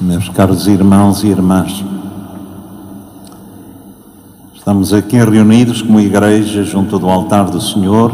[0.00, 1.84] meus caros irmãos e irmãs.
[4.54, 8.10] Estamos aqui reunidos como igreja junto do altar do Senhor,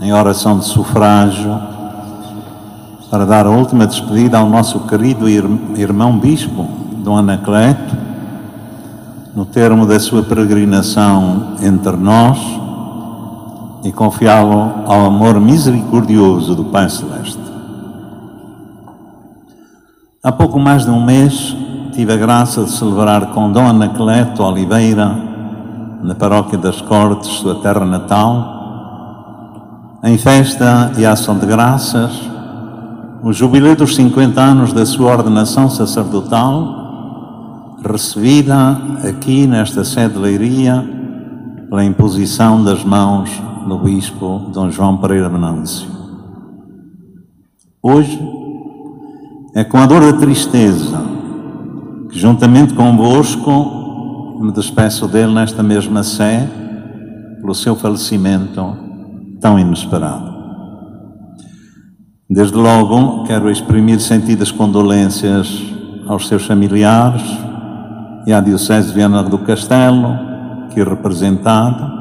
[0.00, 1.60] em oração de sufrágio,
[3.10, 6.66] para dar a última despedida ao nosso querido irmão bispo,
[7.04, 7.94] Dom Anacleto,
[9.36, 12.38] no termo da sua peregrinação entre nós
[13.84, 17.41] e confiá-lo ao amor misericordioso do Pai Celeste.
[20.24, 21.56] Há pouco mais de um mês
[21.92, 25.08] tive a graça de celebrar com Dom Anacleto Oliveira,
[26.00, 32.12] na paróquia das Cortes, sua terra natal, em festa e ação de graças,
[33.20, 40.88] o jubileu dos 50 anos da sua ordenação sacerdotal, recebida aqui nesta sede de Leiria,
[41.68, 43.28] pela imposição das mãos
[43.66, 45.88] do Bispo Dom João Pereira Venâncio.
[47.82, 48.40] Hoje,
[49.54, 50.98] é com a dor da tristeza
[52.10, 56.48] que, juntamente convosco, me despeço dele nesta mesma sé,
[57.40, 58.76] pelo seu falecimento
[59.40, 60.32] tão inesperado.
[62.30, 65.62] Desde logo, quero exprimir sentidas condolências
[66.06, 67.22] aos seus familiares
[68.26, 70.18] e à Diocese de Viana do Castelo,
[70.70, 71.92] que representado,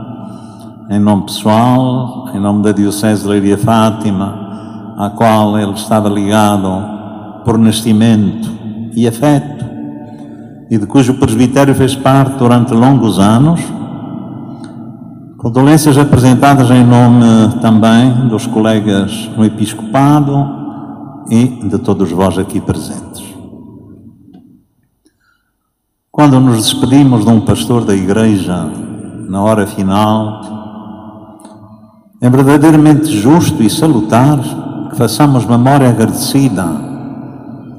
[0.90, 7.01] em nome pessoal, em nome da Diocese de Leiria Fátima, à qual ele estava ligado
[7.44, 8.50] por nascimento
[8.94, 9.66] e afeto,
[10.70, 13.62] e de cujo presbitério fez parte durante longos anos.
[15.38, 20.62] Condolências apresentadas em nome também dos colegas no Episcopado
[21.30, 23.24] e de todos vós aqui presentes.
[26.12, 28.70] Quando nos despedimos de um pastor da Igreja
[29.28, 30.42] na hora final,
[32.22, 34.40] é verdadeiramente justo e salutar
[34.90, 36.91] que façamos memória agradecida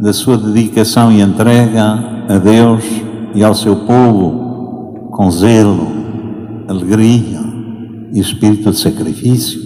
[0.03, 2.83] da sua dedicação e entrega a Deus
[3.37, 5.87] e ao seu povo com zelo,
[6.67, 7.39] alegria
[8.13, 9.61] e espírito de sacrifício.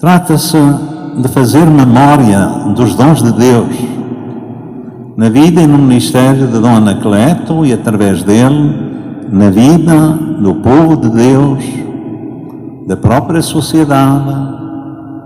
[0.00, 0.56] Trata-se
[1.20, 3.76] de fazer memória dos dons de Deus
[5.14, 8.72] na vida e no ministério de Dom Anacleto e através dele
[9.30, 11.64] na vida do povo de Deus,
[12.86, 14.32] da própria sociedade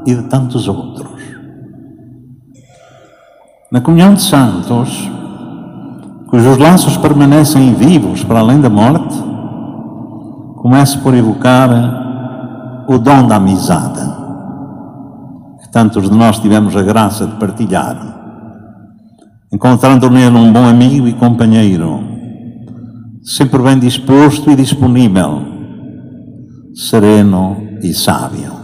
[0.09, 1.12] e de tantos outros.
[3.73, 5.11] Na comunhão de santos,
[6.29, 9.17] cujos laços permanecem vivos para além da morte,
[10.59, 13.99] começo por evocar o dom da amizade,
[15.63, 17.97] que tantos de nós tivemos a graça de partilhar,
[19.51, 21.99] encontrando nele um bom amigo e companheiro,
[23.23, 25.45] sempre bem disposto e disponível,
[26.75, 28.62] sereno e sábio.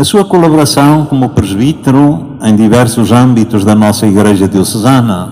[0.00, 5.28] A sua colaboração como presbítero em diversos âmbitos da nossa Igreja Diocesana,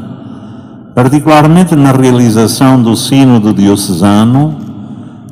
[0.95, 4.59] particularmente na realização do Sínodo Diocesano,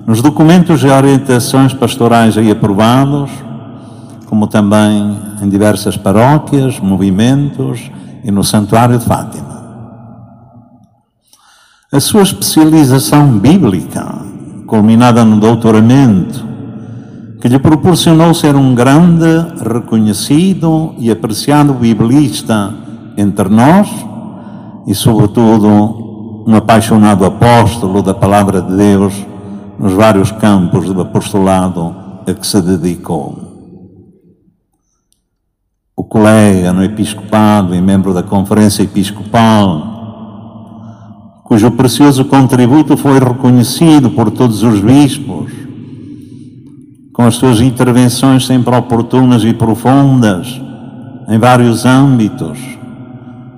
[0.06, 3.30] nos documentos e orientações pastorais aí aprovados,
[4.24, 7.90] como também em diversas paróquias, movimentos
[8.24, 9.62] e no Santuário de Fátima.
[11.92, 14.14] A sua especialização bíblica,
[14.66, 16.55] culminada no doutoramento
[17.46, 19.24] que lhe proporcionou ser um grande,
[19.62, 22.74] reconhecido e apreciado biblista
[23.16, 23.88] entre nós
[24.84, 29.24] e, sobretudo, um apaixonado apóstolo da Palavra de Deus
[29.78, 31.94] nos vários campos do apostolado
[32.26, 33.38] a que se dedicou.
[35.94, 39.94] O colega no episcopado e membro da Conferência Episcopal,
[41.44, 45.65] cujo precioso contributo foi reconhecido por todos os bispos,
[47.16, 50.60] com as suas intervenções sempre oportunas e profundas
[51.26, 52.58] em vários âmbitos,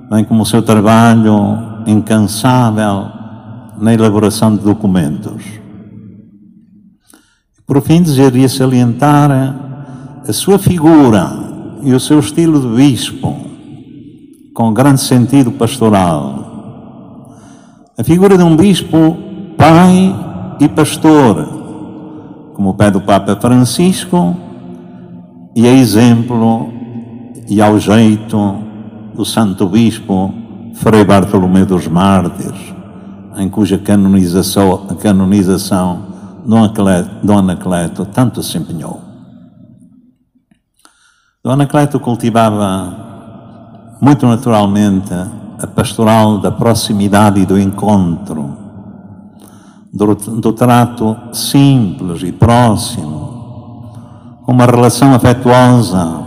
[0.09, 3.09] bem como o seu trabalho incansável
[3.77, 5.43] na elaboração de documentos.
[7.67, 9.29] Por fim, desejaria salientar
[10.27, 11.29] a sua figura
[11.83, 13.37] e o seu estilo de bispo,
[14.55, 17.35] com grande sentido pastoral.
[17.99, 19.17] A figura de um bispo
[19.57, 20.15] pai
[20.61, 21.58] e pastor,
[22.59, 24.37] como o Papa Francisco,
[25.55, 26.69] e é exemplo
[27.49, 28.57] e ao jeito
[29.15, 30.35] do Santo Bispo
[30.75, 32.75] Frei Bartolomeu dos Mártires,
[33.37, 36.07] em cuja canonização, canonização
[37.23, 39.01] Dom Anacleto tanto se empenhou.
[41.45, 48.48] Dom Anacleto cultivava muito naturalmente a pastoral da proximidade e do encontro
[49.93, 53.29] do, do trato simples e próximo,
[54.47, 56.27] uma relação afetuosa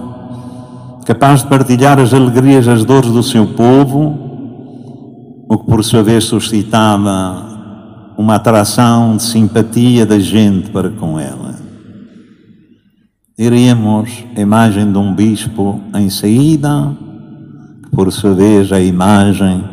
[1.06, 6.24] capaz de partilhar as alegrias, as dores do seu povo, o que por sua vez
[6.24, 11.56] suscitava uma atração de simpatia da gente para com ela.
[13.38, 16.96] Iríamos a imagem de um bispo em saída,
[17.84, 19.64] que por sua vez é a imagem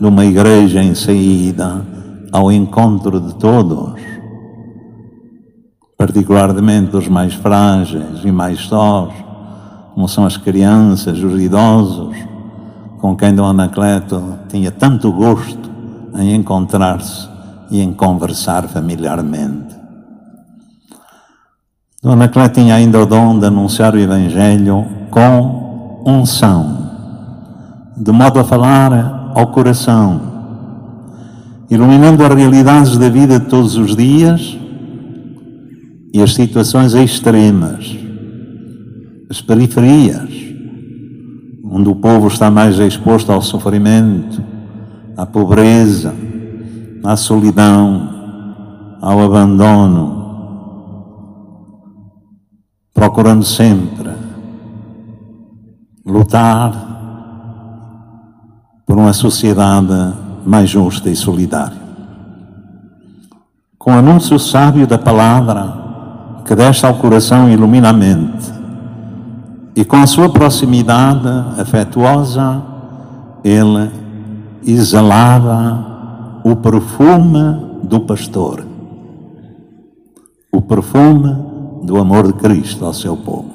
[0.00, 1.97] de uma igreja em saída
[2.32, 4.00] ao encontro de todos,
[5.96, 9.12] particularmente dos mais frágeis e mais sós,
[9.94, 12.16] como são as crianças, os idosos,
[12.98, 15.70] com quem Dom Anacleto tinha tanto gosto
[16.16, 17.28] em encontrar-se
[17.70, 19.76] e em conversar familiarmente.
[22.02, 26.78] Dom Anacleto tinha ainda o dom de anunciar o Evangelho com unção,
[27.96, 30.37] de modo a falar ao coração,
[31.70, 34.58] iluminando as realidades da vida de todos os dias
[36.12, 37.96] e as situações extremas,
[39.28, 40.30] as periferias,
[41.64, 44.42] onde o povo está mais exposto ao sofrimento,
[45.16, 46.14] à pobreza,
[47.04, 48.08] à solidão,
[49.02, 50.16] ao abandono,
[52.94, 54.10] procurando sempre
[56.04, 56.72] lutar
[58.86, 61.76] por uma sociedade mais justa e solidária.
[63.78, 65.76] Com anúncio sábio da palavra
[66.46, 68.50] que desce ao coração ilumina a mente,
[69.76, 71.28] e com a sua proximidade
[71.60, 72.62] afetuosa,
[73.44, 73.90] ele
[74.66, 78.64] exalava o perfume do pastor,
[80.50, 81.36] o perfume
[81.82, 83.50] do amor de Cristo ao seu povo.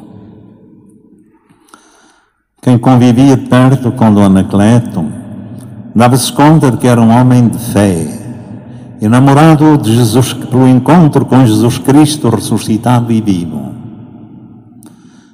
[2.62, 5.23] Quem convivia perto com Dom Anacleto
[5.96, 8.08] dava-se conta de que era um homem de fé,
[9.02, 13.74] enamorado de Jesus, pelo encontro com Jesus Cristo ressuscitado e vivo.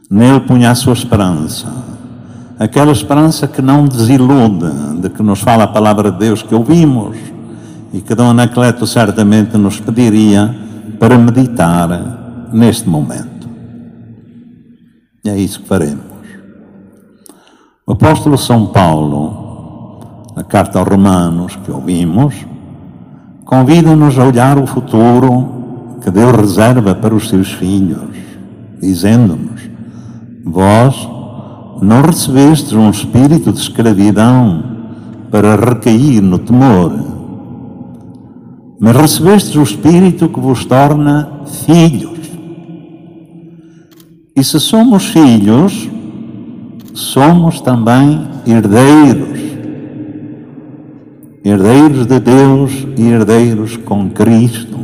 [0.09, 1.71] Nele punha a sua esperança,
[2.57, 7.15] aquela esperança que não desilude, de que nos fala a palavra de Deus que ouvimos
[7.93, 10.55] e que Dom Anacleto certamente nos pediria
[10.99, 13.47] para meditar neste momento.
[15.23, 16.03] E é isso que faremos.
[17.85, 19.48] O apóstolo São Paulo,
[20.39, 22.33] na carta aos Romanos que ouvimos,
[23.43, 28.15] convida-nos a olhar o futuro que Deus reserva para os seus filhos,
[28.79, 29.69] dizendo-nos:
[30.45, 31.09] Vós
[31.81, 34.63] não recebestes um espírito de escravidão
[35.29, 36.93] para recair no temor,
[38.79, 41.29] mas recebestes o espírito que vos torna
[41.65, 42.17] filhos.
[44.33, 45.89] E se somos filhos,
[46.93, 49.48] somos também herdeiros.
[51.43, 54.77] Herdeiros de Deus e herdeiros com Cristo.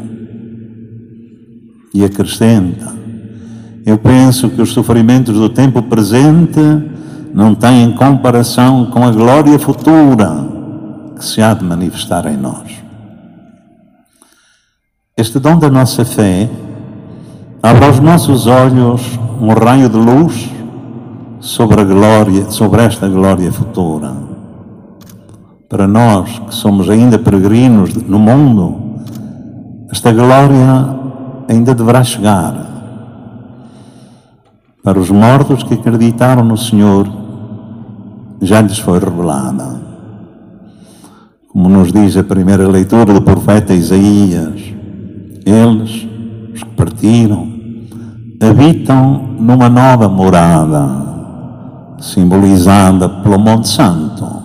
[1.94, 2.96] E acrescenta:
[3.86, 6.60] eu penso que os sofrimentos do tempo presente
[7.32, 10.44] não têm comparação com a glória futura
[11.16, 12.72] que se há de manifestar em nós.
[15.16, 16.50] Este dom da nossa fé
[17.62, 19.02] abre aos nossos olhos
[19.40, 20.50] um raio de luz
[21.40, 24.35] sobre a glória, sobre esta glória futura.
[25.76, 28.96] Para nós que somos ainda peregrinos no mundo,
[29.92, 30.88] esta glória
[31.50, 32.66] ainda deverá chegar
[34.82, 37.06] para os mortos que acreditaram no Senhor,
[38.42, 39.82] já lhes foi revelada.
[41.52, 44.74] Como nos diz a primeira leitura do profeta Isaías,
[45.46, 46.08] eles,
[46.54, 47.50] os que partiram,
[48.42, 50.88] habitam numa nova morada,
[52.00, 54.45] simbolizada pelo Monte Santo,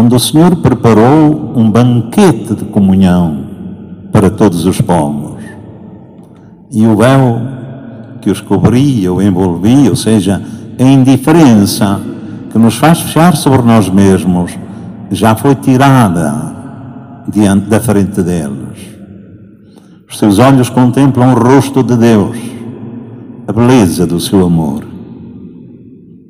[0.00, 3.46] onde o Senhor preparou um banquete de comunhão
[4.12, 5.42] para todos os povos.
[6.70, 7.40] E o véu
[8.20, 10.40] que os cobria ou envolvia, ou seja,
[10.78, 12.00] a indiferença
[12.48, 14.56] que nos faz fechar sobre nós mesmos,
[15.10, 16.54] já foi tirada
[17.32, 18.78] diante da frente deles.
[20.08, 22.38] Os seus olhos contemplam o rosto de Deus,
[23.48, 24.84] a beleza do seu amor.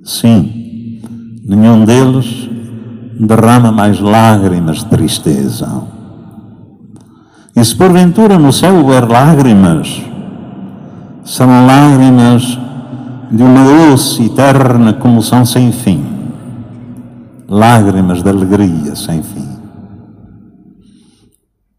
[0.02, 1.02] Sim,
[1.44, 2.47] nenhum deles
[3.18, 5.82] derrama mais lágrimas de tristeza.
[7.54, 10.00] E se porventura no céu houver lágrimas,
[11.24, 12.58] são lágrimas
[13.30, 16.04] de uma doce eterna comoção sem fim,
[17.48, 19.48] lágrimas de alegria sem fim.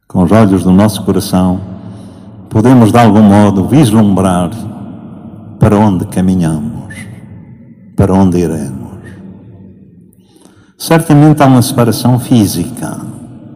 [0.07, 1.61] Com os olhos do nosso coração,
[2.49, 4.49] podemos de algum modo vislumbrar
[5.59, 6.95] para onde caminhamos,
[7.95, 8.78] para onde iremos.
[10.79, 13.01] Certamente há uma separação física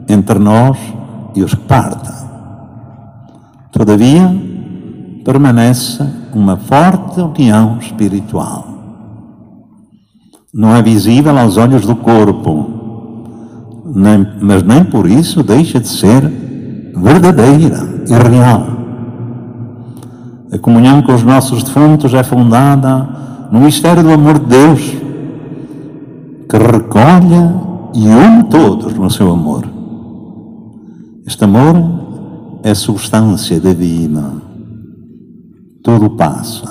[0.09, 0.77] entre nós
[1.33, 2.11] e os que partem.
[3.71, 4.29] Todavia,
[5.23, 8.67] permanece uma forte união espiritual.
[10.53, 16.21] Não é visível aos olhos do corpo, nem, mas nem por isso deixa de ser
[16.93, 18.67] verdadeira e real.
[20.51, 23.07] A comunhão com os nossos defuntos é fundada
[23.49, 25.03] no mistério do amor de Deus,
[26.53, 27.49] que recolhe
[27.95, 29.67] e une todos no seu amor.
[31.25, 34.35] Este amor é substância divina.
[35.81, 36.69] Tudo passa.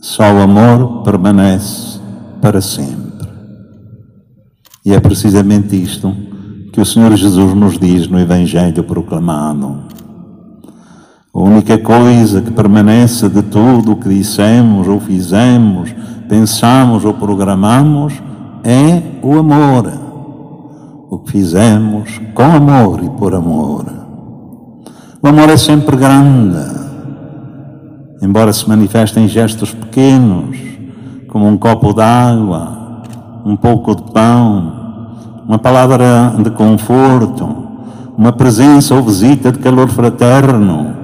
[0.00, 2.00] Só o amor permanece
[2.40, 3.28] para sempre.
[4.82, 6.16] E é precisamente isto
[6.72, 9.80] que o Senhor Jesus nos diz no Evangelho proclamado.
[11.34, 15.94] A única coisa que permanece de tudo o que dissemos ou fizemos,
[16.30, 18.14] pensamos ou programamos
[18.64, 19.92] é o amor.
[21.10, 23.86] O que fizemos com amor e por amor.
[25.20, 26.64] O amor é sempre grande,
[28.22, 30.56] embora se manifeste em gestos pequenos,
[31.28, 33.02] como um copo d'água,
[33.44, 34.78] um pouco de pão,
[35.46, 37.48] uma palavra de conforto,
[38.16, 40.94] uma presença ou visita de calor fraterno,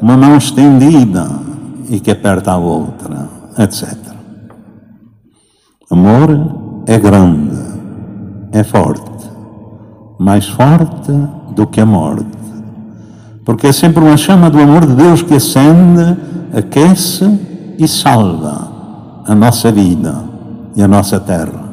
[0.00, 1.28] uma mão estendida
[1.88, 3.96] e que aperta a outra, etc.
[5.90, 7.56] Amor é grande,
[8.52, 9.30] é forte,
[10.18, 11.12] mais forte
[11.54, 12.26] do que a morte,
[13.44, 16.16] porque é sempre uma chama do amor de Deus que acende,
[16.52, 20.14] aquece e salva a nossa vida
[20.76, 21.70] e a nossa terra.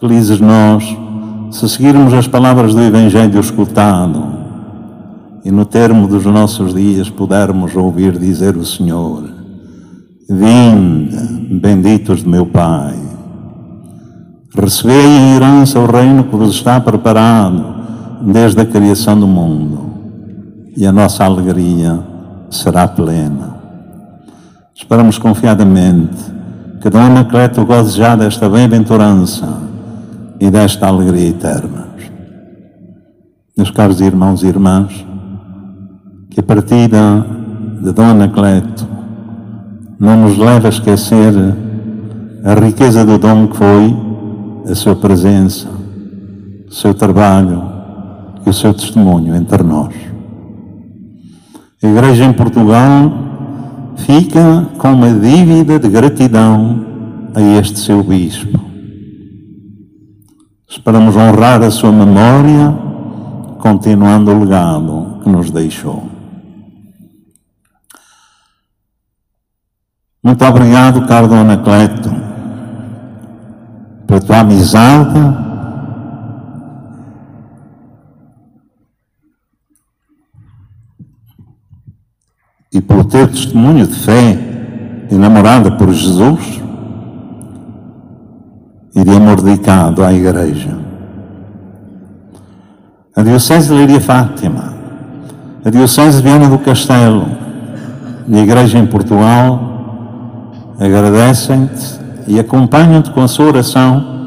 [0.00, 0.96] Felizes nós
[1.50, 4.38] se seguirmos as palavras do Evangelho escutado
[5.44, 9.24] e no termo dos nossos dias pudermos ouvir dizer o Senhor:
[10.28, 11.16] Vinde,
[11.58, 12.94] benditos de meu Pai,
[14.60, 17.76] recebei em herança o reino que vos está preparado
[18.22, 19.90] desde a criação do mundo,
[20.76, 22.00] e a nossa alegria
[22.50, 23.56] será plena.
[24.74, 26.16] Esperamos confiadamente
[26.80, 29.60] que Dom Anacleto goze já desta bem-aventurança
[30.40, 31.88] e desta alegria eterna.
[33.56, 35.04] Meus caros irmãos e irmãs,
[36.30, 37.26] que a partida
[37.82, 38.86] de Dom Anacleto
[39.98, 41.34] não nos leva a esquecer
[42.44, 44.07] a riqueza do dom que foi
[44.68, 45.68] a sua presença,
[46.68, 47.62] o seu trabalho
[48.44, 49.94] e o seu testemunho entre nós.
[51.82, 53.10] A Igreja em Portugal
[53.96, 56.84] fica com uma dívida de gratidão
[57.34, 58.58] a este seu bispo.
[60.68, 62.76] Esperamos honrar a sua memória,
[63.60, 66.08] continuando o legado que nos deixou.
[70.22, 72.27] Muito obrigado, caro Dona Anacleto,
[74.28, 75.18] tua amizade,
[82.70, 84.38] e pelo teu testemunho de fé
[85.10, 86.60] enamorada por Jesus
[88.94, 90.76] de amor dedicado à Igreja.
[93.16, 94.74] A Diocese de Leiria Fátima,
[95.64, 97.24] a Diocese de Viana do Castelo
[98.28, 104.17] e a Igreja em Portugal agradecem-te e acompanham-te com a sua oração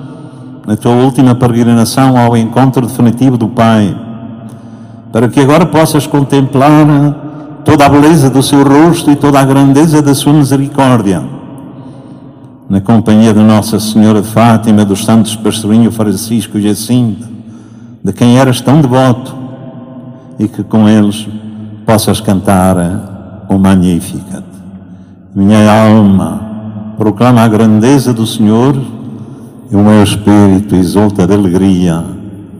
[0.71, 3.93] na tua última peregrinação ao encontro definitivo do Pai,
[5.11, 10.01] para que agora possas contemplar toda a beleza do seu rosto e toda a grandeza
[10.01, 11.21] da sua misericórdia,
[12.69, 17.27] na companhia de Nossa Senhora de Fátima, dos santos Pastorinho Francisco e Jacinto,
[18.01, 19.35] de quem eras tão devoto,
[20.39, 21.27] e que com eles
[21.85, 24.45] possas cantar o Magnificat.
[25.35, 26.39] Minha alma
[26.97, 29.00] proclama a grandeza do Senhor
[29.71, 32.03] e o meu espírito exulta de alegria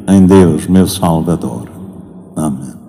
[0.08, 1.68] em Deus, meu Salvador.
[2.36, 2.80] Amém.